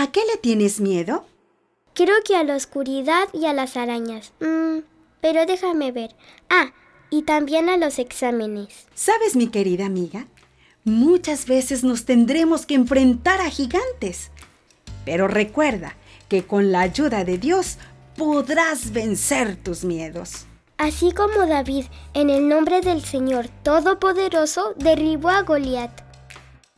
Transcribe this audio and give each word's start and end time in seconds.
¿A 0.00 0.12
qué 0.12 0.20
le 0.32 0.36
tienes 0.36 0.78
miedo? 0.78 1.24
Creo 1.92 2.14
que 2.24 2.36
a 2.36 2.44
la 2.44 2.54
oscuridad 2.54 3.28
y 3.32 3.46
a 3.46 3.52
las 3.52 3.76
arañas. 3.76 4.32
Mm, 4.38 4.84
pero 5.20 5.44
déjame 5.44 5.90
ver. 5.90 6.14
Ah, 6.48 6.70
y 7.10 7.22
también 7.22 7.68
a 7.68 7.76
los 7.76 7.98
exámenes. 7.98 8.86
¿Sabes, 8.94 9.34
mi 9.34 9.48
querida 9.48 9.86
amiga? 9.86 10.28
Muchas 10.84 11.46
veces 11.46 11.82
nos 11.82 12.04
tendremos 12.04 12.64
que 12.64 12.76
enfrentar 12.76 13.40
a 13.40 13.50
gigantes. 13.50 14.30
Pero 15.04 15.26
recuerda 15.26 15.96
que 16.28 16.44
con 16.44 16.70
la 16.70 16.82
ayuda 16.82 17.24
de 17.24 17.38
Dios 17.38 17.78
podrás 18.16 18.92
vencer 18.92 19.56
tus 19.56 19.82
miedos. 19.82 20.46
Así 20.76 21.10
como 21.10 21.44
David, 21.44 21.86
en 22.14 22.30
el 22.30 22.46
nombre 22.46 22.82
del 22.82 23.04
Señor 23.04 23.48
Todopoderoso, 23.64 24.74
derribó 24.76 25.30
a 25.30 25.42
Goliat. 25.42 25.90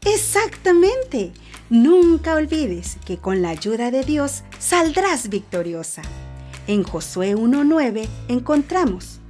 Exactamente. 0.06 1.34
Nunca 1.70 2.34
olvides 2.34 2.96
que 3.06 3.18
con 3.18 3.42
la 3.42 3.50
ayuda 3.50 3.92
de 3.92 4.02
Dios 4.02 4.42
saldrás 4.58 5.28
victoriosa. 5.28 6.02
En 6.66 6.82
Josué 6.82 7.36
1.9 7.36 8.08
encontramos, 8.26 9.20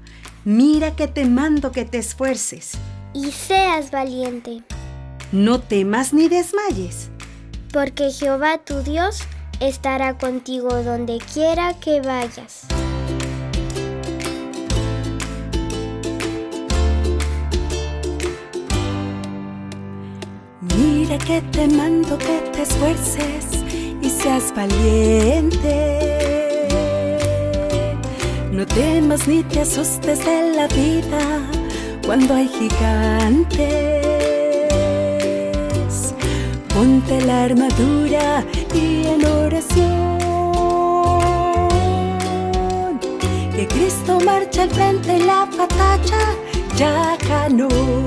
mira 0.47 0.97
que 0.97 1.07
te 1.07 1.27
mando 1.27 1.71
que 1.71 1.85
te 1.85 1.99
esfuerces. 1.99 2.73
Y 3.13 3.31
seas 3.33 3.91
valiente. 3.91 4.63
No 5.33 5.61
temas 5.61 6.15
ni 6.15 6.29
desmayes. 6.29 7.11
Porque 7.75 8.11
Jehová 8.11 8.57
tu 8.57 8.81
Dios 8.81 9.21
estará 9.61 10.17
contigo 10.17 10.83
donde 10.83 11.19
quiera 11.35 11.79
que 11.79 12.01
vayas. 12.01 12.67
Que 21.27 21.41
te 21.53 21.67
mando 21.69 22.19
que 22.19 22.41
te 22.53 22.63
esfuerces 22.63 23.65
y 24.03 24.09
seas 24.09 24.53
valiente. 24.55 25.99
No 28.53 28.67
temas 28.67 29.27
ni 29.27 29.43
te 29.45 29.61
asustes 29.61 30.25
de 30.25 30.55
la 30.55 30.67
vida 30.69 31.41
cuando 32.05 32.35
hay 32.35 32.49
gigantes. 32.49 33.61
Ponte 36.75 37.21
la 37.23 37.45
armadura 37.45 38.45
y 38.75 39.07
en 39.07 39.25
oración. 39.25 40.19
Que 43.55 43.67
Cristo 43.67 44.19
marcha 44.25 44.63
al 44.63 44.71
frente 44.71 45.17
y 45.19 45.23
la 45.25 45.47
batalla 45.47 46.35
ya 46.77 47.17
ganó. 47.29 48.00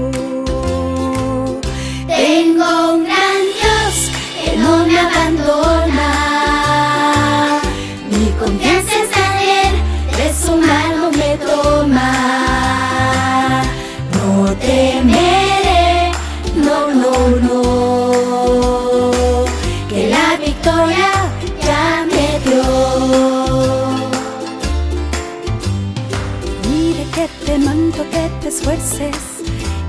Esfuerces 28.54 29.18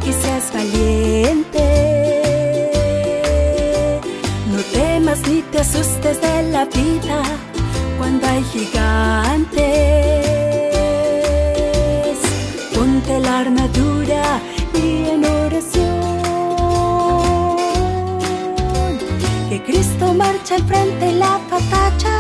y 0.09 0.13
seas 0.13 0.53
valiente. 0.53 1.67
No 4.53 4.61
temas 4.73 5.21
ni 5.29 5.43
te 5.43 5.59
asustes 5.59 6.21
de 6.21 6.43
la 6.51 6.65
vida 6.65 7.23
cuando 7.99 8.27
hay 8.27 8.43
gigantes. 8.55 9.59
Ponte 12.75 13.21
la 13.21 13.41
armadura 13.41 14.41
y 14.73 15.09
en 15.15 15.25
oración. 15.25 16.05
Que 19.51 19.63
Cristo 19.63 20.15
marcha 20.15 20.55
al 20.55 20.65
frente 20.65 21.11
y 21.11 21.15
la 21.19 21.39
batalla 21.51 22.17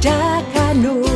ya 0.00 0.42
ganó. 0.54 1.15